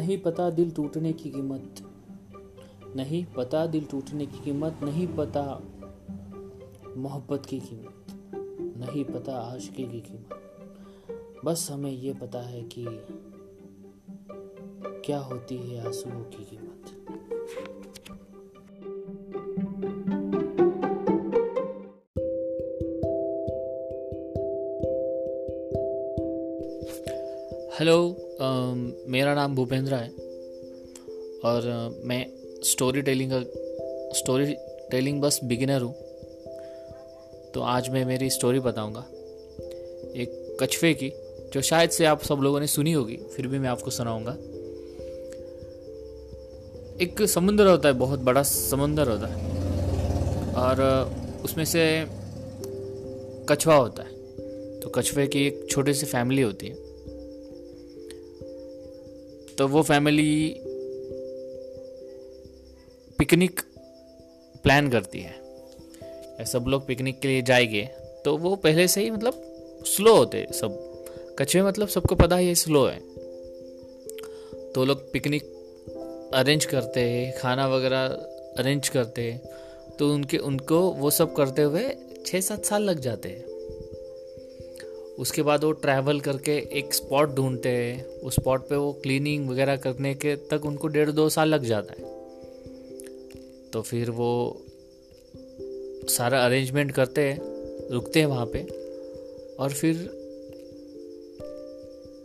नहीं 0.00 0.18
पता 0.18 0.50
दिल 0.50 0.70
टूटने 0.70 1.12
की 1.12 1.30
कीमत। 1.30 1.74
नहीं 2.96 3.24
पता 3.24 3.66
दिल 3.66 3.84
टूटने 3.84 4.26
की 4.26 4.38
कीमत, 4.38 4.80
नहीं 4.82 5.06
पता 5.06 5.62
मोहब्बत 6.96 7.46
की 7.46 7.60
कीमत, 7.60 8.06
नहीं 8.76 9.04
पता 9.04 9.34
आशिकी 9.34 9.84
की 9.84 10.00
कीमत। 10.00 11.40
बस 11.44 11.68
हमें 11.70 11.90
ये 11.90 12.14
पता 12.14 12.40
है 12.40 12.62
कि 12.62 12.86
क्या 15.04 15.18
होती 15.18 15.56
है 15.56 15.86
आंसुओं 15.86 16.22
की 16.22 16.44
कीमत। 16.44 16.69
हेलो 27.80 28.16
मेरा 29.08 29.34
नाम 29.34 29.54
भूपेंद्र 29.54 29.94
है 29.94 30.08
और 31.44 31.66
अ, 31.66 32.06
मैं 32.06 32.26
स्टोरी 32.64 33.02
टेलिंग 33.02 33.30
का 33.32 33.40
स्टोरी 34.18 34.54
टेलिंग 34.90 35.20
बस 35.20 35.40
बिगिनर 35.44 35.80
हूँ। 35.80 35.92
तो 37.54 37.60
आज 37.60 37.88
मैं 37.88 38.04
मेरी 38.04 38.30
स्टोरी 38.30 38.60
बताऊँगा। 38.60 39.00
एक 40.16 40.58
कछुए 40.62 40.94
की 40.94 41.12
जो 41.52 41.62
शायद 41.62 41.90
से 41.90 42.04
आप 42.04 42.22
सब 42.22 42.34
लोगों 42.34 42.60
ने 42.60 42.66
सुनी 42.66 42.92
होगी 42.92 43.16
फिर 43.16 43.46
भी 43.46 43.58
मैं 43.58 43.68
आपको 43.68 43.90
सुनाऊँगा। 43.90 44.32
एक 47.00 47.22
समुंदर 47.22 47.66
होता 47.66 47.88
है 47.88 47.94
बहुत 47.94 48.20
बड़ा 48.20 48.42
समुंदर 48.42 49.08
होता 49.08 49.26
है। 49.26 49.46
और 50.54 50.80
अ, 50.80 51.44
उसमें 51.44 51.64
से 51.64 52.06
कछुआ 53.48 53.74
होता 53.74 54.02
है। 54.02 54.10
तो 54.80 54.88
कछुए 54.88 55.26
की 55.26 55.46
एक 55.46 55.66
छोटी 55.70 55.94
सी 55.94 56.06
फैमिली 56.06 56.42
होती 56.42 56.66
है। 56.66 56.89
तो 59.60 59.66
वो 59.68 59.82
फैमिली 59.82 60.56
पिकनिक 63.18 63.60
प्लान 64.62 64.90
करती 64.90 65.20
है। 65.20 66.44
सब 66.44 66.64
लोग 66.68 66.86
पिकनिक 66.86 67.20
के 67.20 67.28
लिए 67.28 67.42
जाएँगे 67.42 67.82
तो 68.24 68.36
वो 68.36 68.54
पहले 68.56 68.88
से 68.88 69.02
ही 69.02 69.10
मतलब 69.10 69.42
स्लो 69.86 70.16
होते 70.16 70.46
सब। 70.52 70.78
कछुए 71.38 71.62
मतलब 71.62 71.88
सबको 71.88 72.14
पता 72.14 72.36
है 72.36 72.46
ये 72.46 72.54
स्लो 72.54 72.86
है। 72.86 72.98
तो 74.72 74.84
लोग 74.84 75.12
पिकनिक 75.12 75.42
अरेंज 76.34 76.64
करते 76.64 77.00
हैं, 77.00 77.38
खाना 77.38 77.68
वगैरह 77.68 78.06
अरेंज 78.58 78.88
करते 78.88 79.22
हैं 79.22 79.40
तो 79.98 80.12
उनके, 80.14 80.38
उनको 80.38 80.80
वो 80.80 81.10
सब 81.10 81.34
करते 81.36 81.62
हुए 81.62 81.96
छः 82.26 82.40
सात 82.40 82.64
साल 82.64 82.82
लग 82.82 82.98
जाते 82.98 83.28
हैं। 83.28 83.59
उसके 85.20 85.42
बाद 85.42 85.64
वो 85.64 85.72
ट्रैवल 85.72 86.20
करके 86.20 86.52
एक 86.52 86.94
स्पॉट 86.94 87.34
ढूंढते 87.34 87.68
हैं। 87.68 88.04
उस 88.04 88.34
स्पॉट 88.34 88.68
पे 88.68 88.76
वो 88.76 88.92
क्लीनिंग 88.92 89.50
वगैरह 89.50 89.76
करने 89.76 90.14
के 90.14 90.36
तक 90.36 90.64
उनको 90.64 90.88
डेढ़ 90.88 91.10
दो 91.10 91.28
साल 91.28 91.48
लग 91.48 91.64
जाता 91.64 91.94
है। 91.98 92.04
तो 93.70 93.82
फिर 93.82 94.10
वो 94.10 94.62
सारा 96.08 96.44
अरेंजमेंट 96.44 96.92
करते 96.92 97.20
हैं, 97.20 97.40
रुकते 97.90 98.20
हैं 98.20 98.26
वहाँ 98.26 98.46
पे। 98.46 98.62
और 99.56 99.70
फिर 99.70 99.94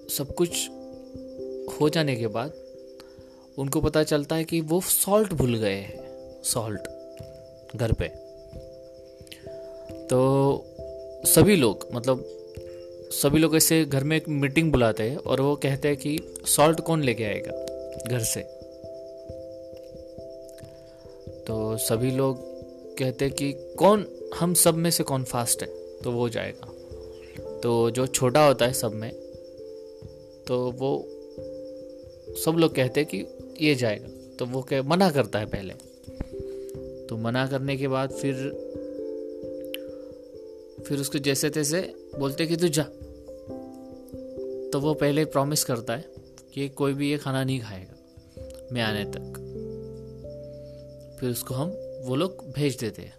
सब 0.10 0.36
कुछ 0.38 0.70
हो 1.82 1.90
जाने 1.90 2.16
के 2.16 2.28
बाद 2.28 2.54
उनको 3.58 3.82
पता 3.82 4.04
चलता 4.04 4.36
है 4.36 4.44
कि 4.44 4.62
वो 4.62 4.82
सॉल्ट 4.82 5.34
भूल 5.34 5.56
गए 5.56 5.74
हैं 5.74 6.06
सॉल्ट 6.44 6.82
घर 7.76 7.92
पे। 7.92 8.08
तो 10.06 10.64
सभी 11.26 11.56
लोग 11.56 11.88
मतलब 11.94 12.35
सभी 13.12 13.40
लोग 13.40 13.56
ऐसे 13.56 13.86
घर 13.86 14.04
में 14.04 14.18
एक 14.18 14.30
मीटिंग 14.30 14.72
बुलाते 14.72 15.04
हैं 15.04 15.18
और 15.18 15.42
वो 15.42 15.56
कहते 15.56 15.88
हैं 15.88 15.98
कि 15.98 16.20
सॉल्ट 16.46 16.80
कौन 16.80 17.04
लेके 17.04 17.24
आएगा 17.24 17.52
घर 18.12 18.20
से? 18.20 18.42
तो 21.44 21.78
सभी 21.78 22.12
लोग 22.12 22.38
कहते 22.98 23.26
हैं 23.26 23.34
कि 23.34 23.54
कौन, 23.54 24.08
हम 24.36 24.54
सब 24.54 24.76
में 24.76 24.92
से 24.92 25.04
कौन 25.04 25.24
फास्ट 25.24 25.62
है? 25.62 25.68
तो 26.04 26.12
वो 26.12 26.30
जाएगा। 26.30 26.72
तो 27.60 27.92
जो 27.92 28.08
छोटा 28.08 28.48
होता 28.48 28.66
है 28.66 28.74
सब 28.74 28.94
में 28.94 29.12
तो 30.48 30.72
वो 30.72 31.08
सब 32.46 32.56
लोग 32.58 32.76
कहते 32.76 33.00
हैं 33.02 33.10
कि 33.10 33.26
ये 33.66 33.76
जाएगा। 33.76 34.38
तो 34.40 34.46
वो 34.46 34.62
कह, 34.62 34.82
मना 34.82 35.12
करता 35.12 35.40
है 35.40 35.46
पहले। 35.46 35.74
तो 37.06 37.18
मना 37.18 37.48
करने 37.48 37.78
के 37.78 37.88
बाद 37.88 38.12
फिर 38.12 38.36
फिर 40.88 40.98
उसको 41.00 41.20
जैसे 41.20 41.50
तैसे 41.50 42.05
बोलते 42.20 42.46
कि 42.46 42.56
तू 42.56 42.68
जा। 42.68 42.84
तो 44.74 44.80
वो 44.80 44.94
पहले 44.94 45.26
प्रॉमिस 45.26 45.64
करता 45.64 45.96
है 45.96 46.06
कि 46.54 46.70
कोई 46.70 46.94
भी 46.94 47.12
ये 47.12 47.18
खाना 47.18 47.44
नहीं 47.44 47.60
खाएगा 47.60 47.94
मैं 48.72 48.82
आने 48.82 49.06
तक। 49.06 49.42
फिर 51.20 51.30
उसको 51.30 51.56
हम 51.56 51.70
वो 52.04 52.16
लोग 52.16 52.52
भेज 52.52 52.78
देते 52.78 53.02
हैं। 53.02 53.16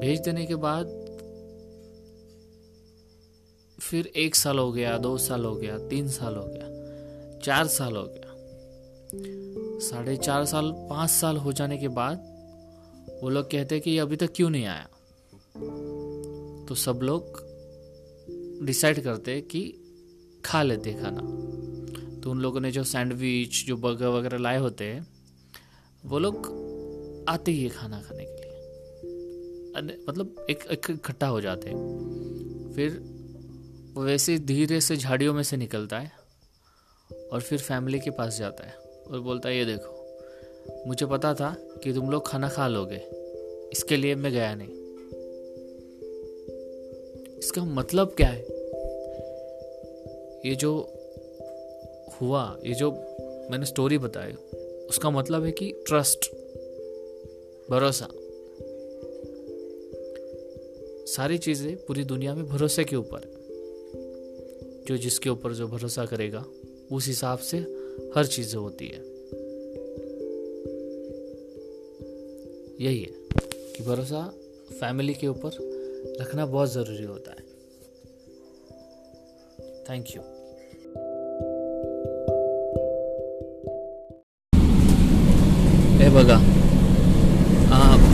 भेज 0.00 0.20
देने 0.20 0.46
के 0.46 0.54
बाद 0.54 0.86
फिर 3.80 4.06
एक 4.06 4.34
साल 4.34 4.58
हो 4.58 4.72
गया, 4.72 4.98
दो 4.98 5.18
साल 5.18 5.44
हो 5.44 5.54
गया, 5.54 5.78
तीन 5.78 6.08
साल 6.08 6.36
हो 6.36 6.44
गया, 6.46 7.38
चार 7.38 7.66
साल 7.66 7.96
हो 7.96 8.02
गया। 8.02 8.30
साढ़े 9.80 10.16
चार 10.16 10.44
साल, 10.44 10.72
पाँच 10.90 11.10
साल 11.10 11.36
हो 11.36 11.52
जाने 11.52 11.78
के 11.78 11.88
बाद 11.88 12.16
वो 13.22 13.28
लोग 13.28 13.50
कहते 13.50 13.74
हैं 13.74 13.82
कि 13.84 13.98
अभी 13.98 14.16
तक 14.16 14.30
क्यों 14.36 14.50
नहीं 14.50 14.64
आया? 14.64 14.88
तो 16.70 16.74
सब 16.74 17.00
लोग 17.02 17.22
डिसाइड 18.66 19.04
करते 19.04 19.40
कि 19.40 19.78
खा 20.44 20.62
लेते 20.62 20.92
खाना। 20.92 21.20
तो 22.20 22.30
उन 22.30 22.40
लोगों 22.40 22.60
ने 22.60 22.70
जो 22.70 22.84
सैंडविच 22.84 23.66
जो 23.66 23.76
बर्गर 23.76 24.06
वगैरह 24.06 24.38
लाए 24.38 24.58
होते 24.58 24.84
हैं, 24.84 25.06
वो 26.06 26.18
लोग 26.18 26.36
आते 27.28 27.52
ही 27.52 27.68
खाना 27.68 28.02
खाने 28.02 28.24
के 28.24 28.34
लिए। 28.34 30.04
मतलब 30.08 30.46
एक 30.50 30.64
एक 30.70 30.86
इकट्ठा 30.90 31.26
हो 31.26 31.40
जाते 31.40 31.68
हैं। 31.68 32.72
फिर 32.76 32.90
वो 33.94 34.04
वैसे 34.04 34.38
धीरे 34.38 34.80
से 34.80 34.96
झाड़ियों 34.96 35.34
में 35.34 35.42
से 35.42 35.56
निकलता 35.56 35.98
है 35.98 36.12
और 37.32 37.40
फिर 37.40 37.58
फैमिली 37.58 38.00
के 38.00 38.10
पास 38.10 38.38
जाता 38.38 38.66
है 38.66 38.74
और 39.10 39.20
बोलता 39.20 39.48
है, 39.48 39.58
ये 39.58 39.64
देखो, 39.64 40.20
मुझे 40.86 41.06
पता 41.06 41.34
था 41.34 41.56
कि 41.84 41.92
तुम 41.92 42.10
लोग 42.10 42.28
खाना 42.28 42.48
खा 42.48 42.68
लोगे। 42.68 43.00
इसके 43.72 43.96
लिए 43.96 44.14
मैं 44.14 44.32
गया 44.32 44.54
नहीं। 44.54 44.79
इसका 47.40 47.64
मतलब 47.64 48.14
क्या 48.20 48.28
है? 48.28 48.42
ये 50.48 50.54
जो 50.54 50.72
हुआ, 52.20 52.58
ये 52.66 52.74
जो 52.74 52.90
मैंने 53.50 53.66
स्टोरी 53.66 53.98
बताई 53.98 54.32
उसका 54.88 55.10
मतलब 55.10 55.44
है 55.44 55.52
कि 55.52 55.72
ट्रस्ट 55.72 56.30
भरोसा। 57.70 58.08
सारी 61.06 61.38
चीज़ें 61.38 61.76
पूरी 61.76 62.04
दुनिया 62.04 62.34
में 62.34 62.48
भरोसे 62.48 62.84
के 62.84 62.96
ऊपर 62.96 63.20
जो 64.88 64.96
जिसके 64.96 65.30
ऊपर 65.30 65.52
जो 65.52 65.68
भरोसा 65.68 66.06
करेगा, 66.06 66.44
उस 66.92 67.06
हिसाब 67.06 67.38
से 67.38 67.56
हर 68.16 68.26
चीज़ 68.26 68.56
होती 68.56 68.86
है। 68.86 68.98
यही 72.86 73.00
है 73.00 73.10
कि 73.76 73.82
भरोसा 73.82 74.34
फैमिली 74.80 75.14
के 75.14 75.26
ऊपर 75.26 75.69
रखना 76.06 76.44
बहुत 76.46 76.72
ज़रूरी 76.72 77.04
होता 77.04 77.30
है। 77.30 77.42
थैंक 79.88 80.04
यू 80.08 80.22
हे 85.98 86.08
बघा 86.10 86.38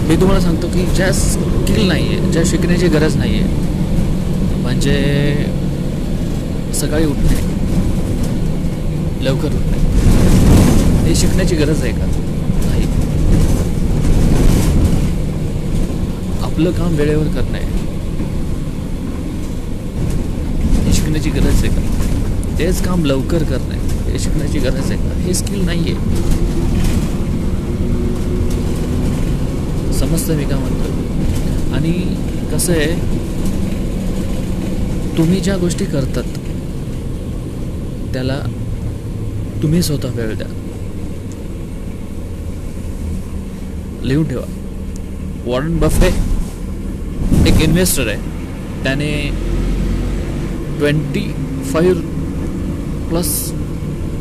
मी 0.08 0.14
तुम्हाला 0.16 0.40
सांगतो 0.40 0.66
की 0.68 0.84
ज्या 0.86 1.12
स्किल 1.12 1.86
नाही 1.88 2.06
आहे 2.08 2.30
ज्या 2.32 2.42
शिकण्याची 2.46 2.88
गरज 2.88 3.16
नाही 3.16 3.40
आहे 3.40 4.56
म्हणजे 4.56 4.94
सकाळी 6.74 7.06
उठणे 7.06 7.40
लवकर 9.24 9.48
उठणे 9.48 9.78
हे 11.08 11.14
शिकण्याची 11.14 11.56
गरज 11.56 11.82
आहे 11.82 11.92
का? 11.92 12.06
नाही. 12.66 12.84
आपलं 16.42 16.72
काम 16.72 16.94
वेळेवर 16.94 17.26
करणं 17.26 17.58
आहे 17.58 17.74
हे 20.84 20.92
शिकण्याची 21.22 21.40
गरज 21.40 21.64
आहे 21.64 21.68
का? 21.68 22.58
तेच 22.58 22.82
काम 22.82 23.04
लवकर 23.04 23.42
करणं 23.42 23.74
हे 24.10 24.18
शिकण्याची 24.18 24.58
गरज 24.58 24.90
आहे 24.90 24.96
का? 24.96 25.14
हे 25.16 25.34
स्किल 25.34 25.64
नाही 25.64 25.80
आहे 25.80 25.92
समजतं 29.92 30.34
मी 30.34 30.44
का 30.44 30.56
म्हणतो 30.56 31.74
आणि 31.74 31.92
कसं 32.52 32.72
आहे 32.72 32.94
तुम्ही 35.18 35.40
ज्या 35.40 35.56
गोष्टी 35.56 35.84
करतात 35.84 36.24
त्याला 38.12 38.40
तुम्ही 39.62 39.82
स्वतः 39.82 40.08
वेळ 40.08 40.34
द्या. 40.34 40.48
लिहून 44.02 44.28
ठेवा. 44.28 44.44
वॉर्डन 45.46 45.76
बफे 45.76 46.08
एक 47.46 47.60
इन्व्हेस्टर 47.60 48.08
आहे. 48.08 48.16
त्याने 48.84 49.30
ट्वेंटी 50.78 51.34
फाईव्ह 51.64 52.00
प्लस 53.08 53.52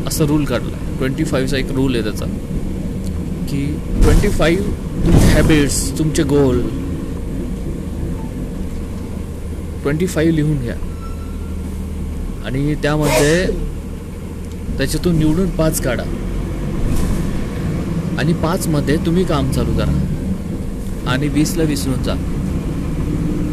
असा 0.06 0.24
रूल 0.24 0.44
काढला 0.44 0.76
ट्वेंटी 0.98 1.24
फाईव्हचा 1.24 1.56
एक 1.56 1.72
रूल 1.72 1.94
आहे 1.94 2.02
त्याचा. 2.02 2.24
की 3.48 3.78
ट्वेंटी 4.02 4.28
फाईव्ह 4.28 4.64
तुमचे 5.06 5.26
हॅबिट्स 5.26 5.98
तुमचे 5.98 6.22
गोल 6.22 6.60
ट्वेंटी 9.82 10.06
फाईव्ह 10.06 10.34
लिहून 10.34 10.58
घ्या. 10.58 10.74
आणि 12.46 12.74
त्यामध्ये 12.74 13.46
त्याच्यातून 14.78 15.16
निवडून 15.16 15.50
पाच 15.50 15.80
काढा. 15.80 16.02
आणि 18.18 18.32
पाचमध्ये 18.32 18.96
तुम्ही 18.96 19.24
काम 19.24 19.50
चालू 19.50 19.72
करा. 19.72 20.02
आणि 21.06 21.28
वीसला 21.28 21.62
विसरून 21.62 22.02
जा. 22.02 22.14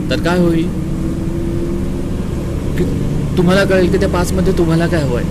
तर 0.09 0.19
काय 0.19 0.39
होईल? 0.39 0.82
की 2.77 2.83
तुम्हाला 3.37 3.63
कळेल 3.63 3.91
की 3.91 3.97
त्या 3.97 4.09
पाचमध्ये 4.09 4.53
तुम्हाला 4.57 4.87
काय 4.87 5.01
हवंय. 5.01 5.23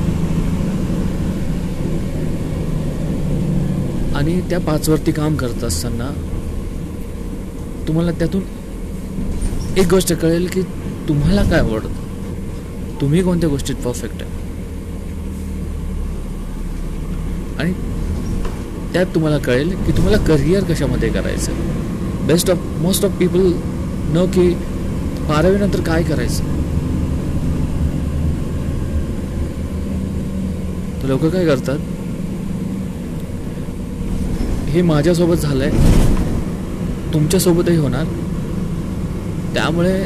आणि 4.17 4.41
त्या 4.41 4.61
पाचवरती 4.61 5.13
काम 5.13 5.37
करत 5.37 5.65
असताना 5.65 6.11
तुम्हाला 7.89 8.11
त्यातून 8.11 8.43
एक 9.77 9.89
गोष्ट 9.89 10.13
कळेल 10.13 10.49
की 10.53 10.63
तुम्हाला 11.09 11.43
काय 11.43 11.61
आवडतं. 11.61 11.89
तुम्ही 13.01 13.23
कोणत्या 13.23 13.49
गोष्टीत 13.51 13.75
परफेक्ट 13.75 14.23
आहे? 14.23 14.31
आणि 17.59 17.73
त्यात 18.93 19.07
तुम्हाला 19.07 19.39
कळेल 19.39 19.71
की 19.87 19.93
तुम्हाला 19.93 20.19
करिअर 20.19 20.65
कशामध्ये 20.65 21.09
करायचं 21.09 21.53
best 22.27 22.51
of 22.51 22.59
most 22.81 23.05
of 23.05 23.19
people 23.19 23.53
न 24.15 24.25
की 24.35 24.49
बारावीनंतर 25.29 25.81
काय 25.81 26.03
करायचं? 26.03 26.62
तर 31.03 31.09
लोक 31.09 31.25
काय 31.27 31.45
करतात? 31.47 31.79
हे 34.69 34.83
माझ्यासोबत 34.83 35.37
झालंय. 35.37 35.71
तुमच्यासोबतही 37.15 37.77
होणार. 37.77 38.05
त्यामुळे 39.55 40.03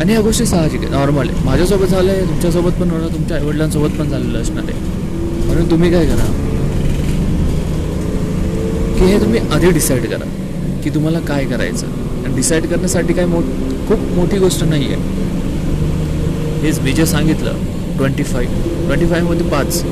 आणि 0.00 0.12
ह्या 0.12 0.20
गोष्टी 0.20 0.46
साहजिक 0.46 0.80
आहे. 0.80 0.90
नॉर्मल 0.90 1.28
आहे. 1.28 1.44
माझ्यासोबत 1.44 1.86
झालं 1.86 2.10
आहे 2.10 2.20
तुमच्यासोबत 2.20 2.70
पण 2.70 2.90
होणार 2.90 3.08
तुमच्या 3.08 3.36
आईवडिलांसोबत 3.36 3.88
पण 3.88 4.08
झालेलं 4.08 4.38
असणार 4.38 4.64
आहे. 4.64 4.80
म्हणून 5.46 5.70
तुम्ही 5.70 5.90
काय 5.92 6.06
करा? 6.06 6.26
की 8.98 9.04
हे 9.04 9.20
तुम्ही 9.20 9.40
आधी 9.52 9.70
डिसाईड 9.70 10.06
करा 10.06 10.24
की 10.84 10.90
तुम्हाला 10.90 11.20
काय 11.20 11.44
करायचं. 11.44 11.86
आणि 12.24 12.34
डिसाईड 12.36 12.66
करण्यासाठी 12.66 13.12
काय 13.12 13.26
मो 13.26 13.40
खूप 13.88 13.98
मोठी 14.14 14.38
गोष्ट 14.38 14.64
नाही 14.64 14.92
आहे 14.92 15.26
हेच 16.62 16.80
मी 16.80 16.92
जे 16.92 17.06
सांगितलं 17.06 17.52
ट्वेंटी 17.98 18.22
फाईव्ह. 18.22 18.86
ट्वेंटी 18.86 19.06
फाईव्हमध्ये 19.06 19.46
पाच. 19.46 19.82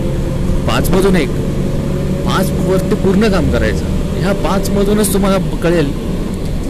पाचमधून 0.68 1.16
एक. 1.16 1.28
पाचवरती 2.26 2.94
पूर्ण 2.94 3.28
काम 3.28 3.50
करायचं. 3.52 3.84
ह्या 4.20 4.32
पाचमधूनच 4.32 5.12
तुम्हाला 5.12 5.38
कळेल 5.62 5.90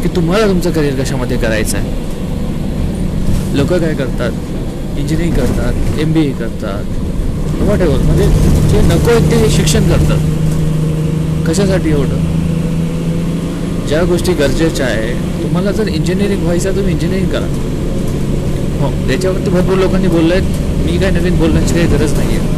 की 0.03 0.09
तुम्हाला 0.17 0.47
तुमचं 0.47 0.71
करिअर 0.71 1.03
कशामध्ये 1.03 1.37
करायचं 1.37 1.77
आहे 1.77 3.57
लोक 3.57 3.73
काय 3.73 3.95
करतात? 3.95 4.33
इंजिनिअरिंग 4.99 5.35
करतात 5.35 6.01
एम 6.01 6.13
बी 6.13 6.21
ए 6.21 6.31
करतात. 6.31 7.63
वॉट 7.63 7.81
एव्हर 7.81 7.99
म्हणजे 7.99 8.27
जे 8.69 8.81
नको 8.87 9.11
आहेत 9.11 9.31
ते 9.31 9.51
शिक्षण 9.51 9.89
करतात. 9.89 10.19
कशासाठी 11.49 11.91
एवढं? 11.91 12.25
ज्या 13.89 14.03
गोष्टी 14.03 14.33
गरजेच्या 14.33 14.87
आहे 14.87 15.13
तुम्हाला 15.43 15.73
जर 15.73 15.89
इंजिनिअरिंग 15.89 16.43
व्हायचं 16.43 16.69
आहे 16.69 16.77
तुम्ही 16.77 16.93
इंजिनिअरिंग 16.95 17.29
करा. 17.29 17.47
हो 18.81 18.91
त्याच्यावरती 19.09 19.51
भरपूर 19.51 19.79
लोकांनी 19.79 20.09
बोललं 20.09 20.35
आहे 20.35 20.66
मी 20.87 20.97
काय 20.99 21.11
नवीन 21.11 21.39
बोलण्याची 21.39 21.75
काही 21.75 21.87
गरज 21.87 22.13
नाही 22.13 22.37
आहे 22.37 22.55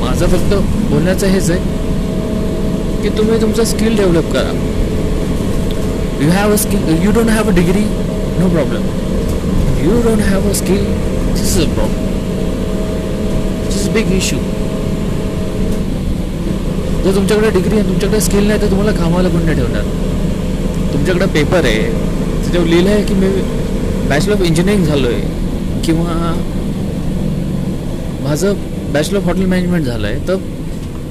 माझं 0.00 0.26
फक्त 0.28 0.54
बोलण्याचं 0.90 1.26
हेच 1.26 1.50
आहे 1.50 3.02
की 3.02 3.08
तुम्ही 3.18 3.40
तुमचा 3.40 3.64
स्किल 3.64 3.96
डेव्हलप 3.96 4.32
करा. 4.32 4.52
You 6.20 6.30
have 6.30 6.52
a 6.52 6.56
skill 6.56 7.02
you 7.02 7.10
don't 7.12 7.28
have 7.30 7.48
a 7.50 7.54
degree 7.54 7.80
no 8.38 8.48
problem 8.48 8.82
you 9.84 10.00
don't 10.02 10.20
have 10.22 10.48
a 10.48 10.52
skill 10.54 10.84
this 11.34 11.56
is 11.56 11.62
a 11.62 11.68
problem 11.74 12.12
this 13.66 13.80
is 13.80 13.88
big 13.94 14.12
issue 14.16 14.38
जर 17.04 17.14
तुमच्याकडे 17.14 17.50
डिग्री 17.50 17.78
आहे 17.78 17.88
तुमच्याकडे 17.88 18.20
स्किल 18.20 18.46
नाही 18.48 18.60
तर 18.60 18.70
तुम्हाला 18.70 18.92
कामाला 18.92 19.28
कोण 19.28 19.42
नाही 19.44 19.56
ठेवणार 19.56 19.82
तुमच्याकडे 20.92 21.26
पेपर 21.34 21.64
आहे 21.64 21.80
त्याच्यावर 21.82 22.66
लिहिलं 22.66 22.90
आहे 22.90 23.02
की 23.04 23.14
मी 23.14 23.28
बॅचलर 24.08 24.32
ऑफ 24.34 24.42
इंजिनिअरिंग 24.42 24.84
झालो 24.84 25.08
आहे 25.08 25.42
किंवा 25.86 26.34
माझं 28.22 28.54
बॅचलर 28.92 29.16
ऑफ 29.16 29.24
हॉटेल 29.24 29.46
मॅनेजमेंट 29.46 29.84
झालं 29.84 30.06
आहे 30.06 30.28
तर 30.28 30.36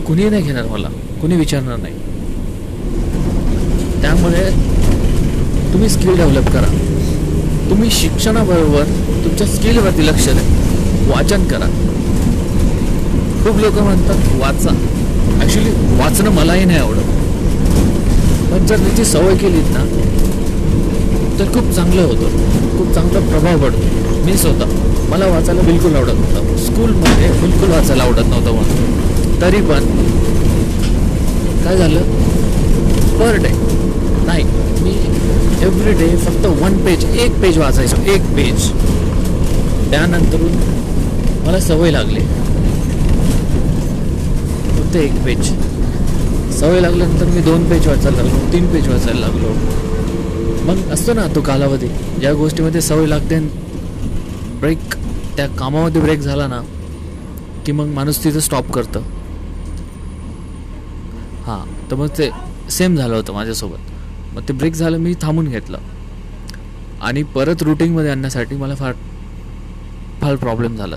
कुणीही 0.08 0.30
नाही 0.30 0.44
घेणार 0.44 0.66
मला. 0.66 0.88
कुणी 1.22 1.36
विचारणार 1.36 1.78
नाही. 1.78 1.94
त्यामुळे 4.02 4.50
तुम्ही 5.74 5.90
स्किल 5.90 6.16
डेव्हलप 6.16 6.50
करा. 6.50 6.68
तुम्ही 7.70 7.90
शिक्षणाबरोबर 7.92 8.84
तुमच्या 9.24 9.48
स्किलवरती 9.48 10.08
लक्ष 10.08 10.26
द्या. 10.26 10.44
वाचन 11.16 11.44
करा. 11.44 11.66
खूप 13.44 13.60
लोक 13.60 13.80
म्हणतात 13.80 14.36
वाचा. 14.40 14.70
ॲक्च्युली 15.42 15.70
वाचणं 16.00 16.30
मलाही 16.30 16.66
नाही 16.66 16.80
आवडत. 16.80 17.12
पण 18.52 18.66
जर 18.66 18.78
त्याची 18.78 19.06
सवय 19.06 19.36
केलीत 19.36 19.72
ना 19.72 19.84
तर 21.40 21.54
खूप 21.54 21.72
चांगलं 21.72 22.02
होतं. 22.02 22.78
खूप 22.78 22.94
चांगला 22.94 23.20
प्रभाव 23.20 23.58
पडतो. 23.60 24.03
मी 24.26 24.38
स्वतः 24.38 24.70
मला 25.10 25.26
वाचायला 25.28 25.62
बिलकुल 25.62 25.96
आवडत 25.96 26.14
नव्हतं. 26.14 26.56
स्कूलमध्ये 26.66 27.30
बिलकुल 27.42 27.70
वाचायला 27.72 28.04
आवडत 28.04 28.28
नव्हतं 28.30 28.56
मला 28.56 29.42
तरी 29.42 29.62
पण 29.70 29.86
काय 31.64 31.78
झालं? 31.78 32.02
पर 33.20 33.36
डे 33.44 33.50
नाही 34.26 34.44
मी 34.84 34.92
एव्हरी 35.66 35.92
डे 36.00 36.08
फक्त 36.18 36.46
वन 36.62 36.78
पेज 36.86 37.04
एक 37.06 37.40
पेज 37.42 37.58
वाचायचो 37.58 38.02
एक 38.14 38.22
पेज 38.36 38.70
त्यानंतरून 39.92 40.54
मला 41.46 41.60
सवय 41.60 41.92
लागली. 41.92 42.20
फक्त 44.78 44.96
एक 44.96 45.24
पेज 45.26 45.52
सवय 46.60 46.80
लागल्यानंतर 46.82 47.26
मी 47.26 47.42
दोन 47.42 47.70
पेज 47.70 47.88
वाचायला 47.88 48.22
लागलो 48.22 48.52
तीन 48.54 48.66
पेज 48.74 48.88
वाचायला 48.88 49.20
लागलो. 49.20 49.54
मग 50.66 50.92
असतो 50.94 51.14
ना 51.14 51.28
तो 51.36 51.42
कालावधी 51.42 51.88
ज्या 52.20 52.34
गोष्टीमध्ये 52.34 52.82
सवय 52.82 53.06
लागते 53.08 53.40
ब्रेक 54.64 54.94
त्या 55.36 55.48
कामामध्ये 55.48 56.02
ब्रेक 56.02 56.20
झाला 56.20 56.48
ना 56.48 56.62
की 57.66 57.72
मग 57.72 57.88
माणूस 57.88 58.24
तिथं 58.24 58.40
स्टॉप 58.40 58.72
करतं. 58.72 59.02
हां 61.46 61.90
तर 61.92 61.96
मग 61.96 62.08
ते 62.18 62.30
सेम 62.70 62.96
झालं 62.96 63.16
होतं 63.16 63.34
माझ्यासोबत. 63.34 63.92
मग 64.34 64.48
ते 64.48 64.54
ब्रेक 64.54 64.74
झालं 64.74 64.98
मी 64.98 65.14
थांबून 65.22 65.48
घेतलं. 65.48 65.78
आणि 67.02 67.24
परत 67.24 67.64
रुटीनमध्ये 67.64 68.12
आणण्यासाठी 68.12 68.56
मला 68.56 68.76
फार 68.76 68.94
फार 70.22 70.36
प्रॉब्लेम 70.36 70.76
झाला. 70.76 70.96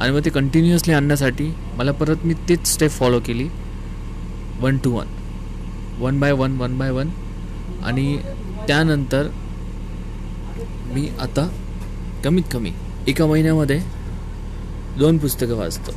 आणि 0.00 0.12
मग 0.12 0.24
ते 0.24 0.30
कंटिन्युअसली 0.30 0.94
आणण्यासाठी 0.94 1.52
मला 1.76 1.92
परत 1.92 2.24
मी 2.24 2.34
तीच 2.48 2.66
स्टेप 2.66 2.90
फॉलो 2.90 3.20
केली. 3.20 3.48
One 4.60 4.78
two 4.84 4.90
one 4.90 5.06
one 5.98 6.20
by 6.20 6.32
one 6.32 6.60
one 6.60 6.78
by 6.78 6.90
one 6.90 7.08
आणि 7.84 8.16
त्यानंतर 8.66 9.28
मी 10.94 11.08
आता 11.20 11.48
कमीत 12.24 12.42
कमी 12.52 12.70
एका 13.08 13.26
महिन्यामध्ये 13.26 13.78
दोन 14.98 15.18
पुस्तकं 15.18 15.56
वाचतो. 15.56 15.92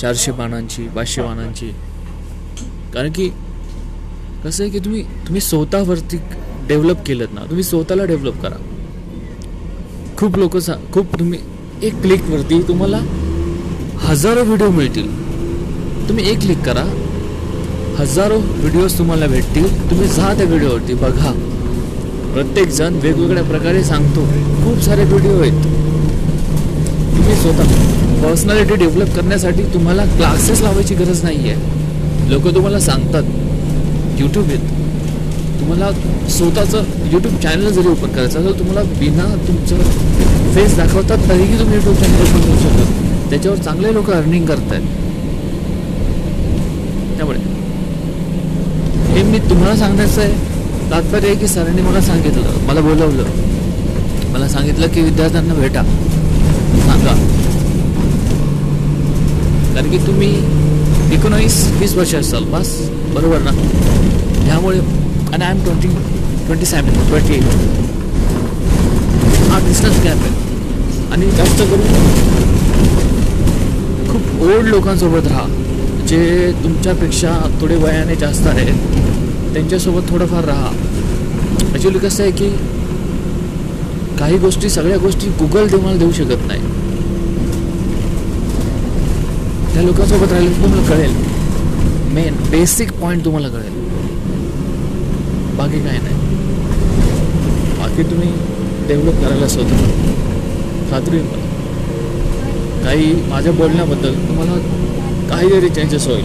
चारशे 0.00 0.32
पानांची 0.32 0.86
पाचशे 0.88 1.22
पानांची. 1.22 1.70
कारण 2.94 3.12
की 3.12 3.28
कसं 4.44 4.62
आहे 4.62 4.70
की 4.72 4.78
तुम्ही 4.78 5.02
तुम्ही 5.26 5.40
स्वतःवरती 5.40 6.16
डेव्हलप 6.68 7.04
केलं 7.06 7.34
ना 7.34 7.44
तुम्ही 7.44 7.64
स्वतःला 7.64 8.04
डेव्हलप 8.04 8.40
करा. 8.42 8.56
खूप 10.18 10.38
लोक 10.38 10.56
सा 10.56 10.74
खूप 10.94 11.18
तुम्ही 11.18 11.38
एक 11.82 12.00
क्लिकवरती 12.02 12.62
तुम्हाला 12.68 13.00
हजारो 14.00 14.44
व्हिडिओ 14.44 14.70
मिळतील. 14.70 15.08
तुम्ही 16.08 16.28
एक 16.30 16.40
क्लिक 16.40 16.58
करा. 16.58 16.84
हजारो 17.98 18.38
व्हिडिओज 18.38 18.98
तुम्हाला 18.98 19.26
भेटतील. 19.26 19.90
तुम्ही 19.90 20.08
जा 20.08 20.34
त्या 20.34 20.46
व्हिडिओवरती 20.46 20.94
बघा. 20.94 21.32
प्रत्येक 22.36 22.68
जण 22.68 22.94
वेगवेगळ्या 23.02 23.42
प्रकारे 23.42 23.82
सांगतो. 23.84 24.22
खूप 24.62 24.80
सारे 24.84 25.04
व्हिडिओ 25.10 25.36
आहेत. 25.40 25.62
तुम्ही 27.12 27.34
स्वतः 27.42 27.68
पर्सनॅलिटी 28.22 28.74
डेव्हलप 28.74 29.14
करण्यासाठी 29.14 29.62
तुम्हाला 29.74 30.04
क्लासेस 30.16 30.60
लावायची 30.62 30.94
गरज 30.94 31.22
नाही 31.24 31.48
आहे 31.50 32.30
लोक 32.30 32.48
तुम्हाला 32.54 32.80
सांगतात. 32.80 33.22
यूट्यूब 34.18 34.50
येत. 34.50 34.66
तुम्हाला 35.60 35.90
स्वतःचं 36.30 36.82
यूट्यूब 37.12 37.36
चॅनल 37.42 37.70
जरी 37.72 37.88
ओपन 37.88 38.12
करायचं 38.14 38.44
तर 38.46 38.58
तुम्हाला 38.58 38.82
बिना 38.98 39.24
तुमचं 39.46 39.80
फेस 40.54 40.76
दाखवतात 40.76 41.28
तरीही 41.28 41.58
तुम्ही 41.58 41.76
यूट्यूब 41.76 41.96
चॅनल 41.96 42.20
ओपन 42.22 42.40
करू 42.40 42.58
शकता. 42.62 42.84
त्याच्यावर 43.30 43.58
चांगले 43.58 43.94
लोक 43.94 44.10
अर्निंग 44.10 44.44
करत 44.46 44.72
आहेत 44.72 44.84
त्यामुळे 47.16 47.38
हे 49.14 49.22
मी 49.30 49.38
तुम्हाला 49.50 49.76
सांगण्याचं 49.76 50.20
आहे. 50.20 50.54
तात्पर्य 50.90 51.26
आहे 51.26 51.36
की 51.36 51.46
सरांनी 51.46 51.82
मला 51.82 52.00
सांगितलं 52.00 52.66
मला 52.66 52.80
बोलवलं. 52.80 53.24
मला 54.32 54.48
सांगितलं 54.48 54.88
की 54.88 55.00
विद्यार्थ्यांना 55.02 55.54
भेटा. 55.54 55.82
सांगा. 56.86 57.14
कारण 59.74 59.90
की 59.90 59.98
तुम्ही 59.98 60.30
एकोणावीस 61.14 61.66
वीस 61.80 61.94
वर्ष 61.94 62.14
असाल 62.14 62.44
बस. 62.44 62.76
बरोबर 63.14 63.38
ना? 63.38 63.50
ह्यामुळे 64.44 64.78
आणि 65.32 65.44
I 65.44 65.50
am 65.50 65.64
twenty 65.64 65.88
twenty 66.46 66.66
seven 66.66 67.08
twenty 67.08 67.34
eight 67.34 67.42
हा 69.50 69.58
डिस्टन्स 69.58 70.02
गॅप 70.04 70.16
आहे. 70.16 70.34
आणि 71.12 71.30
जास्त 71.30 71.60
करून 71.60 71.86
खूप 74.10 74.42
ओल्ड 74.42 74.68
लोकांसोबत 74.68 75.26
राहा. 75.26 75.46
जे 76.08 76.52
तुमच्यापेक्षा 76.64 77.58
थोडे 77.60 77.76
वयाने 77.76 78.14
जास्त 78.14 78.46
आहेत. 78.46 78.74
त्यांच्यासोबत 79.56 80.00
थोडंफार 80.08 80.44
राहा. 80.44 80.70
ॲक्च्युली 81.72 81.98
कसं 81.98 82.22
आहे 82.22 82.32
की 82.32 82.48
काही 84.18 84.38
गोष्टी 84.38 84.70
सगळ्या 84.70 84.96
गोष्टी 84.96 85.26
गुगल 85.26 85.72
तुम्हाला 85.72 85.98
देऊ 85.98 86.12
शकत 86.12 86.46
नाही. 86.46 86.60
त्या 89.74 89.82
लोकांसोबत 89.82 90.32
राहिले 90.32 90.62
तुम्हाला 90.62 90.86
कळेल. 90.88 91.10
मेन 92.14 92.34
बेसिक 92.50 92.92
पॉईंट 92.92 93.24
तुम्हाला 93.24 93.48
कळेल. 93.48 93.72
बाकी 95.56 95.80
काही 95.80 95.98
नाही. 95.98 96.14
बाकी 97.78 98.02
तुम्ही 98.02 98.32
डेव्हलप 98.88 99.24
करायला 99.24 99.48
स्वतः. 99.48 99.76
खात्री 100.90 101.18
मला. 101.18 101.44
काही 102.84 103.14
माझ्या 103.28 103.52
बोलण्याबद्दल 103.52 104.14
तुम्हाला 104.14 104.52
काहीतरी 105.30 105.68
चेंजेस 105.68 106.06
होईल. 106.06 106.24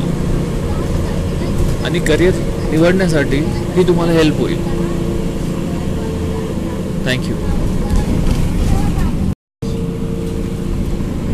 आणि 1.86 2.00
करिअर 2.00 2.51
निवडण्यासाठी 2.72 3.38
ही 3.76 3.88
तुम्हाला 3.88 4.12
हेल्प 4.12 4.40
होईल. 4.40 4.58
Thank you 7.06 7.36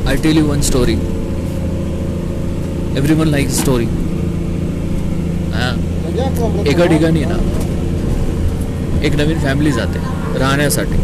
I 0.07 0.15
tell 0.23 0.37
you 0.37 0.45
one 0.47 0.61
story 0.61 0.93
every 2.97 3.13
one 3.13 3.27
like 3.27 3.49
story 3.49 3.87
एका 6.69 6.85
ठिकाणी 6.85 7.23
ना 7.25 7.37
एक 9.05 9.15
नवीन 9.15 9.39
फॅमिली 9.39 9.71
जाते 9.71 9.99
राहण्यासाठी. 10.39 10.97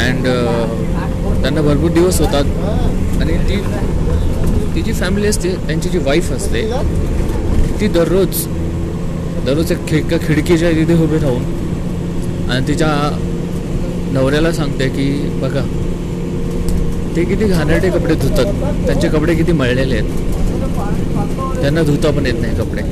अँड 0.00 0.26
uh, 0.26 1.42
त्यांना 1.42 1.60
भरपूर 1.62 1.90
दिवस 1.90 2.20
होतात. 2.20 2.44
आणि 3.20 3.36
ती 3.48 3.56
ती 4.74 4.82
जी 4.82 4.92
फॅमिली 4.92 5.26
असते 5.26 5.54
त्यांची 5.66 5.88
जी 5.88 5.98
वाईफ 6.06 6.30
असते 6.32 6.62
ती 7.80 7.86
दररोज 7.88 8.46
दररोज 9.44 9.70
एक 9.72 9.86
खिडक 9.88 10.26
खिडकीच्या 10.26 10.70
तिथे 10.70 10.94
उभे 11.02 11.18
राहून 11.18 12.50
आणि 12.50 12.66
तिच्या 12.68 12.88
नवऱ्याला 14.12 14.52
सांगते 14.52 14.88
की 14.88 15.06
बघा 15.42 15.62
ते 17.16 17.24
किती 17.24 17.44
घाणेरडे 17.44 17.90
कपडे 17.90 18.14
धुतात. 18.14 18.52
त्यांचे 18.86 19.08
कपडे 19.08 19.34
किती 19.34 19.52
मळलेले 19.52 19.98
आहेत. 19.98 21.60
त्यांना 21.60 21.82
धुता 21.82 22.10
पण 22.10 22.26
येत 22.26 22.40
नाही 22.40 22.56
कपडे. 22.56 22.82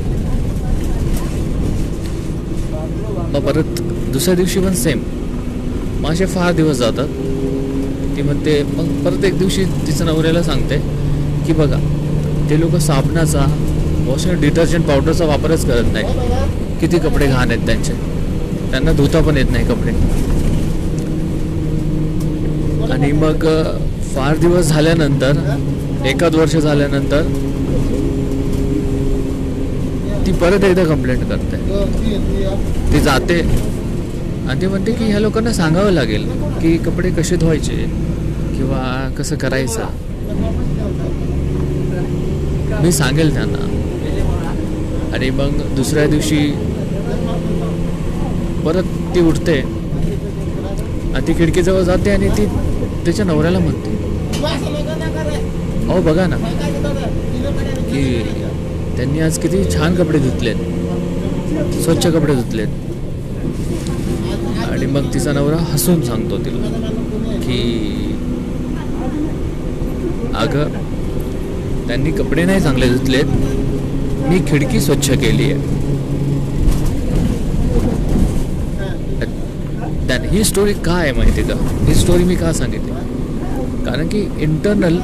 मग 3.33 3.39
परत 3.45 3.81
दुसऱ्या 4.11 4.35
दिवशी 4.35 4.59
पण 4.59 4.73
सेम 4.75 5.03
मग 6.01 6.09
असे 6.11 6.25
फार 6.25 6.51
दिवस 6.53 6.77
जातात. 6.77 7.07
ती 8.15 8.21
म्हणते 8.21 8.61
मग 8.75 8.87
परत 9.05 9.25
एक 9.25 9.37
दिवशी 9.39 9.65
तिचं 9.87 10.05
नवऱ्याला 10.05 10.43
सांगते 10.43 10.77
की 11.47 11.53
बघा 11.53 11.79
ते 12.49 12.59
लोक 12.59 12.75
साबणाचा 12.81 13.45
वॉशिंग 14.07 14.39
डिटर्जंट 14.41 14.85
पावडरचा 14.85 15.25
वापरच 15.25 15.65
करत 15.65 15.91
नाही. 15.93 16.77
किती 16.81 16.97
कपडे 16.99 17.27
घाण 17.27 17.51
आहेत 17.51 17.65
त्यांचे. 17.65 17.93
त्यांना 18.71 18.91
धुता 18.91 19.21
पण 19.21 19.37
येत 19.37 19.51
नाही 19.51 19.65
कपडे. 19.65 19.91
आणि 22.93 23.11
मग 23.11 23.45
फार 24.15 24.37
दिवस 24.37 24.67
झाल्यानंतर 24.67 26.05
एकाच 26.05 26.35
वर्ष 26.35 26.55
झाल्यानंतर 26.55 27.21
ती 30.25 30.31
परत 30.31 30.63
एकदा 30.63 30.83
कंप्लेंट 30.83 31.23
करते. 31.29 31.57
ती 32.93 32.99
जाते. 32.99 33.39
आणि 34.49 34.61
ती 34.61 34.67
म्हणते 34.67 34.91
की 34.91 35.05
ह्या 35.05 35.19
लोकांना 35.19 35.53
सांगावं 35.53 35.91
लागेल 35.91 36.27
की 36.61 36.77
कपडे 36.77 37.09
कसे 37.09 37.35
धुवायचे 37.35 37.75
किंवा 38.57 39.09
कसं 39.17 39.35
करायचं. 39.35 39.81
मी 42.83 42.91
सांगेल 42.91 43.33
त्यांना. 43.33 43.78
आणि 45.13 45.29
मग 45.29 45.61
दुसऱ्या 45.75 46.05
दिवशी 46.07 46.37
परत 48.65 48.83
ती 49.15 49.21
उठते. 49.21 49.59
आणि 51.09 51.27
ती 51.27 51.33
खिडकीजवळ 51.33 51.81
जाते 51.81 52.11
आणि 52.11 52.29
ती 52.29 52.45
त्याच्या 53.05 53.25
नवऱ्याला 53.25 53.59
म्हणते. 53.59 53.97
अहो 55.87 56.01
बघा 56.01 56.25
ना 56.27 56.37
की 57.85 58.03
त्यांनी 58.97 59.19
आज 59.19 59.37
किती 59.39 59.63
छान 59.73 59.95
कपडे 59.95 60.19
धुतलेत. 60.19 60.55
स्वच्छ 61.83 62.07
कपडे 62.07 62.35
धुतलेत. 62.35 62.67
आणि 64.63 64.85
मग 64.85 65.13
तिचा 65.13 65.31
नवरा 65.31 65.57
हसून 65.71 66.01
सांगतो 66.01 66.37
तिला 66.37 66.67
की 67.37 67.59
अगं 70.35 70.77
त्यांनी 71.87 72.11
कपडे 72.11 72.43
नाही 72.45 72.61
चांगले 72.61 72.89
धुतलेत. 72.89 73.58
मी 74.29 74.39
खिडकी 74.47 74.79
स्वच्छ 74.79 75.09
केली 75.09 75.51
आहे. 75.51 75.77
त्यान 80.07 80.23
ही 80.29 80.43
स्टोरी 80.43 80.73
का 80.73 80.91
आहे 80.91 81.11
माहिती 81.11 81.41
का? 81.43 81.53
ही 81.87 81.95
स्टोरी 81.95 82.23
मी 82.23 82.35
का 82.35 82.51
सांगितली? 82.53 82.91
कारण 83.85 84.07
की 84.07 84.19
इंटरनल 84.39 84.99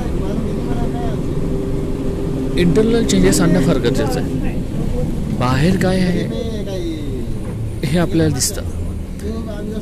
इंटरनल 2.60 3.06
चेंजेस 3.06 3.42
आणणं 3.42 3.62
फार 3.62 3.78
गरजेचं 3.78 4.20
आहे. 4.20 4.54
बाहेर 5.40 5.78
काय 5.78 6.00
आहे? 6.00 6.24
हे 7.84 7.98
आपल्याला 8.00 8.34
दिसतं. 8.34 8.62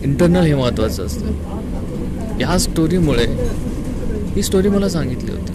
इंटरनल 0.03 0.45
हे 0.45 0.55
महत्त्वाचं 0.55 1.05
असतं. 1.05 1.25
ह्या 2.37 2.57
स्टोरीमुळे 2.57 3.25
ही 4.35 4.43
स्टोरी 4.43 4.69
मला 4.69 4.89
सांगितली 4.89 5.31
होती. 5.31 5.51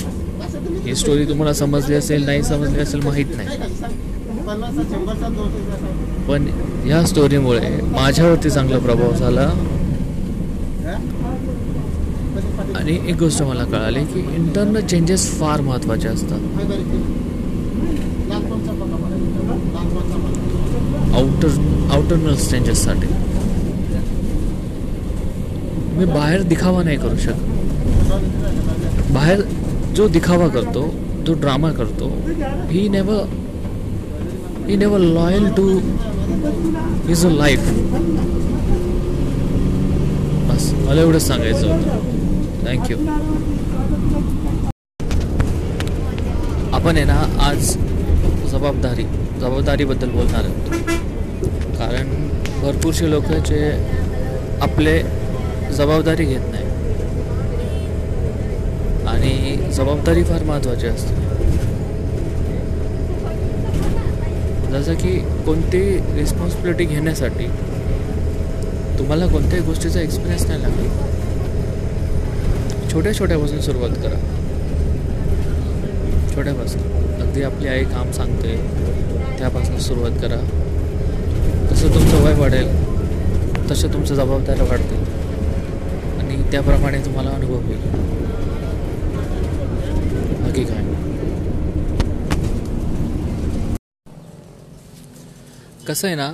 ही 0.85 0.95
स्टोरी 0.95 1.25
तुम्हाला 1.25 1.53
समजली 1.53 1.95
असेल 1.95 2.25
नाही 2.25 2.43
समजली 2.43 2.81
असेल 2.81 3.01
माहीत 3.01 3.27
नाही. 3.37 3.49
पण 6.29 6.47
ह्या 6.85 7.03
स्टोरीमुळे 7.07 7.71
माझ्यावरती 7.93 8.51
चांगला 8.51 8.79
प्रभाव 8.79 9.13
झाला. 9.13 9.41
आणि 12.77 12.93
एक 13.09 13.17
गोष्ट 13.19 13.43
मला 13.43 13.65
कळाली 13.65 14.05
की 14.05 14.21
इंटरनल 14.37 14.81
चेंजेस 14.81 15.31
फार 15.41 15.61
महत्त्वाचे 15.61 16.09
असतात. 16.09 16.41
आउटर 21.15 21.49
आउटरनल 21.93 22.35
चेंजेससाठी 22.35 23.07
मी 25.97 26.05
बाहेर 26.05 26.43
दिखावा 26.43 26.83
नाही 26.83 26.97
करू 26.97 27.17
शकत. 27.17 27.45
बाहेर 29.13 29.41
जो 29.97 30.09
दिखावा 30.09 30.49
करतो 30.49 30.83
जो 31.27 31.33
ड्रामा 31.41 31.71
करतो 31.73 32.09
he 32.71 32.89
never 32.89 33.25
he 34.69 34.77
never 34.77 34.99
loyal 35.01 35.47
to 35.57 35.67
is 37.13 37.25
a 37.27 37.29
life 37.31 37.61
बस 40.49 40.73
मला 40.87 41.01
एवढंच 41.01 41.23
सांगायचं 41.27 41.67
होतं. 41.69 42.67
थँक्यू 42.67 42.97
आपण 46.75 46.97
आहे 46.97 47.05
ना 47.05 47.17
आज 47.47 47.71
जबाबदारी 48.53 49.05
जबाबदारीबद्दल 49.41 50.11
बोलणार 50.11 50.45
आहोत. 50.45 51.77
कारण 51.79 52.13
भरपूरसे 52.63 53.11
लोक 53.11 53.33
जे 53.49 53.63
आपले 54.63 54.99
जबाबदारी 55.77 56.25
घेत 56.25 56.51
नाही. 56.51 56.67
आणि 59.15 59.57
जबाबदारी 59.73 60.25
फार 60.25 60.45
महत्त्वाची 60.45 60.87
असते. 60.87 61.28
जसं 64.71 64.95
की 64.95 65.19
कोणती 65.19 65.99
रिस्पॉन्सिबिलिटी 66.15 66.85
घेण्यासाठी 66.85 67.47
तुम्हाला 68.99 69.27
कोणत्याही 69.27 69.65
गोष्टीचा 69.65 70.01
एक्सपिरियन्स 70.01 70.47
नाही 70.47 70.63
लागला 70.63 71.15
छोट्या 72.93 73.15
छोट्यापासून 73.15 73.61
सुरुवात 73.61 73.91
करा. 73.91 74.19
छोट्यापासून. 76.37 76.83
अगदी 77.23 77.43
आपली 77.43 77.69
आई 77.69 77.85
काम 77.85 78.11
सांगते 78.11 78.57
त्यापासून 79.39 79.79
सुरुवात 79.79 80.11
करा. 80.11 80.37
जसं 81.71 81.95
तुमचं 81.95 82.25
वय 82.25 82.35
वाढेल 82.35 82.69
तसं 83.71 83.89
तुमचं 83.89 84.15
जबाबदाऱ्या 84.15 84.65
वाढतील. 84.65 85.05
आणि 86.19 86.43
त्याप्रमाणे 86.51 86.99
तुम्हाला 86.99 87.31
अनुभव 87.31 87.55
होईल. 87.55 87.81
बाकी 90.45 90.65
काय? 90.65 90.88
कसं 95.89 96.07
आहे 96.07 96.17
ना 96.17 96.33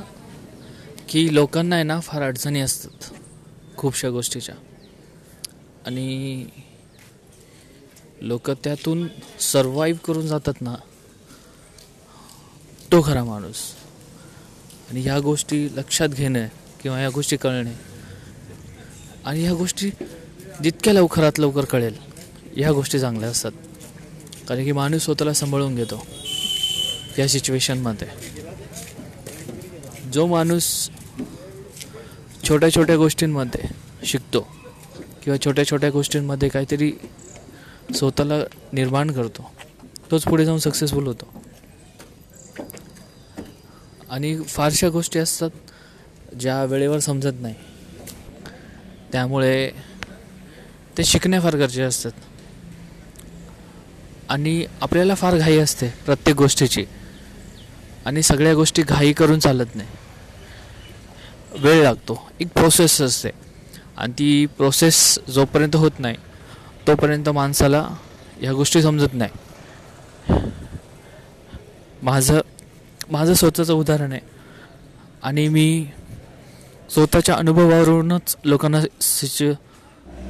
की 1.08 1.34
लोकांना 1.34 1.74
आहे 1.74 1.84
ना 1.84 2.00
फार 2.00 2.22
अडचणी 2.22 2.60
असतात 2.60 3.12
खूपशा 3.76 4.08
गोष्टीच्या. 4.10 4.54
आणि 5.86 6.46
लोक 8.22 8.50
त्यातून 8.50 9.06
सर्वाईव्ह 9.40 9.98
करून 10.06 10.26
जातात 10.26 10.62
ना 10.62 10.74
तो 12.92 13.02
खरा 13.02 13.24
माणूस. 13.24 13.62
आणि 14.90 15.00
ह्या 15.00 15.18
गोष्टी 15.20 15.66
लक्षात 15.76 16.08
घेणं 16.08 16.46
किंवा 16.82 16.98
ह्या 16.98 17.10
गोष्टी 17.10 17.36
कळणे 17.36 17.74
आणि 19.24 19.42
ह्या 19.42 19.54
गोष्टी 19.54 19.90
जितक्या 20.62 20.92
लवकरात 20.92 21.38
लवकर 21.38 21.64
कळेल 21.64 21.94
ह्या 22.56 22.72
गोष्टी 22.72 22.98
चांगल्या 22.98 23.28
असतात. 23.28 23.52
कारण 24.48 24.64
की 24.64 24.72
माणूस 24.72 25.04
स्वतःला 25.04 25.32
सांभाळून 25.32 25.74
घेतो 25.76 26.06
या 27.18 27.28
सिच्युएशनमध्ये 27.28 28.33
जो 30.14 30.26
माणूस 30.26 30.90
छोट्या 32.48 32.72
छोट्या 32.74 32.96
गोष्टींमध्ये 32.96 33.60
शिकतो 34.04 34.40
किंवा 35.24 35.44
छोट्या 35.44 35.66
छोट्या 35.66 35.90
गोष्टींमध्ये 35.90 36.48
काहीतरी 36.48 36.92
स्वतःला 37.94 38.34
निर्माण 38.72 39.10
करतो 39.10 39.50
तोच 40.10 40.24
पुढे 40.24 40.44
जाऊन 40.44 40.58
सक्सेसफुल 40.58 41.06
होतो. 41.06 41.44
आणि 44.10 44.42
फारशा 44.42 44.88
गोष्टी 44.88 45.18
असतात 45.18 45.50
ज्या 46.40 46.64
वेळेवर 46.64 46.98
समजत 46.98 47.40
नाही. 47.40 47.54
त्यामुळे 49.12 49.70
ते 50.98 51.04
शिकणे 51.04 51.40
फार 51.40 51.56
गरजेचे 51.56 51.82
असतात. 51.82 52.12
आणि 54.28 54.66
आपल्याला 54.80 55.14
फार 55.14 55.38
घाई 55.38 55.58
असते 55.58 55.88
प्रत्येक 55.88 56.36
गोष्टीची. 56.36 56.84
आणि 58.04 58.22
सगळ्या 58.22 58.54
गोष्टी 58.54 58.82
घाई 58.82 59.12
करून 59.12 59.38
चालत 59.38 59.74
नाही. 59.74 59.88
वेळ 61.64 61.82
लागतो. 61.82 62.30
एक 62.40 62.48
प्रोसेस 62.48 63.00
असते. 63.00 63.30
आणि 63.96 64.12
ती 64.12 64.46
प्रोसेस 64.46 65.18
जोपर्यंत 65.28 65.76
होत 65.76 65.90
नाही 65.98 66.16
तोपर्यंत 66.86 67.28
माणसाला 67.28 67.88
ह्या 68.36 68.52
गोष्टी 68.52 68.82
समजत 68.82 69.14
नाही. 69.14 69.30
माझं 72.02 72.40
माझं 73.10 73.34
स्वतःचं 73.34 73.74
उदाहरण 73.74 74.12
आहे. 74.12 74.20
आणि 75.22 75.48
मी 75.48 75.86
स्वतःच्या 76.90 77.34
अनुभवावरूनच 77.34 78.36
लोकांना 78.44 78.80
सिच 79.00 79.42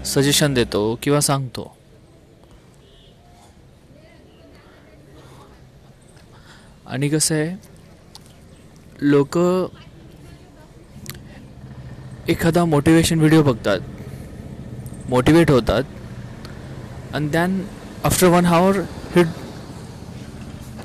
सजेशन 0.07 0.55
देतो 0.55 0.99
किंवा 1.03 1.21
सांगतो. 1.21 1.76
आणि 6.87 7.09
कसं 7.09 7.35
आहे 7.35 7.69
लोक 9.00 9.38
एखादा 12.28 12.64
मोटिवेशन 12.64 13.19
व्हिडिओ 13.19 13.43
बघतात. 13.43 13.81
मोटिवेट 15.09 15.50
होतात. 15.50 15.83
आणि 17.14 17.28
then 17.28 17.61
after 18.04 18.26
one 18.26 18.45
hour 18.45 18.76
he 19.16 19.26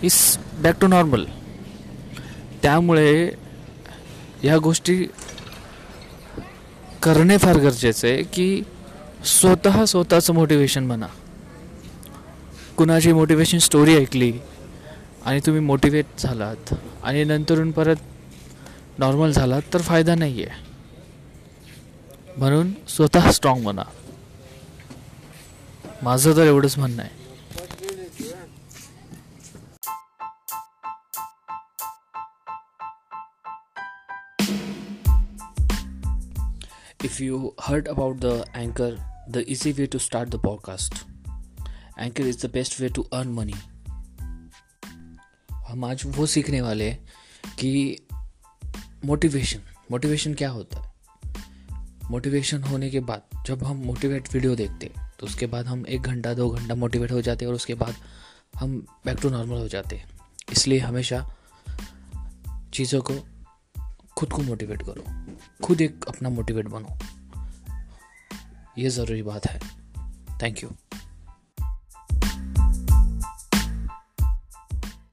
is 0.03 0.15
back 0.63 0.79
to 0.81 0.87
normal 0.87 1.23
त्यामुळे 2.63 3.11
ह्या 4.41 4.57
गोष्टी 4.57 4.95
करणे 7.03 7.37
फार 7.37 7.57
गरजेचं 7.57 8.07
आहे 8.07 8.23
की 8.23 8.61
स्वतः 9.25 9.83
स्वतःचं 9.85 10.33
मोटिवेशन 10.33 10.85
म्हणा. 10.85 11.07
कुणाची 12.77 13.11
मोटिवेशन 13.13 13.57
स्टोरी 13.57 13.95
ऐकली 13.95 14.31
आणि 15.25 15.39
तुम्ही 15.45 15.61
मोटिवेट 15.61 16.05
झालात 16.19 16.73
आणि 17.03 17.23
नंतरून 17.23 17.71
परत 17.71 17.95
नॉर्मल 18.99 19.31
झालात 19.31 19.61
तर 19.73 19.81
फायदा 19.81 20.15
नाही 20.15 20.43
आहे 20.43 20.68
म्हणून 22.39 22.71
स्वतः 22.87 23.31
स्ट्रॉंग 23.31 23.63
बना 23.63 23.83
माझं 26.03 26.35
तर 26.35 26.45
एवढंच 26.47 26.77
म्हणणं 26.77 27.03
आहे 27.03 27.17
If 37.03 37.19
you 37.21 37.37
heard 37.65 37.87
about 37.87 38.19
the 38.21 38.45
Anchor, 38.55 38.89
the 39.27 39.43
easy 39.51 39.71
way 39.73 39.87
to 39.87 39.99
start 39.99 40.31
the 40.31 40.39
podcast. 40.39 40.97
Anchor 41.97 42.23
is 42.23 42.37
the 42.37 42.49
best 42.49 42.79
way 42.79 42.89
to 42.97 43.05
earn 43.13 43.33
money. 43.39 43.57
हम 45.69 45.85
आज 45.85 46.03
वो 46.17 46.25
सीखने 46.25 46.61
वाले 46.61 46.89
हैं 46.89 47.55
कि 47.59 47.95
मोटिवेशन 49.05 49.59
मोटिवेशन 49.91 50.33
क्या 50.33 50.49
होता 50.49 50.79
है 50.79 50.87
मोटिवेशन 52.11 52.63
होने 52.63 52.89
के 52.89 52.99
बाद 52.99 53.21
जब 53.45 53.63
हम 53.63 53.77
मोटिवेट 53.77 54.33
वीडियो 54.33 54.55
देखते 54.55 54.91
तो 55.19 55.25
उसके 55.25 55.45
बाद 55.45 55.65
हम 55.65 55.85
एक 55.87 56.01
घंटा, 56.01 56.33
दो 56.33 56.49
घंटा 56.49 56.75
मोटिवेट 56.75 57.11
हो 57.11 57.21
जाते 57.21 57.45
और 57.45 57.53
उसके 57.53 57.73
बाद 57.73 57.95
हम 58.55 58.85
बैक 59.05 59.17
टू 59.21 59.29
नॉर्मल 59.29 59.57
हो 59.57 59.67
जाते 59.67 60.03
इसलिए 60.51 60.79
हमेशा 60.79 61.35
चीज़ों 62.73 63.01
को 63.01 63.27
खुद 64.17 64.31
को 64.31 64.41
मोटिवेट 64.41 64.81
करो। 64.81 65.03
खुद 65.65 65.81
एक 65.81 66.05
अपना 66.07 66.29
मोटिवेट 66.29 66.65
बनो। 66.67 66.97
ये 68.77 68.89
ज़रूरी 68.89 69.21
बात 69.21 69.47
है। 69.47 69.59
Thank 70.41 70.63
you 70.63 70.69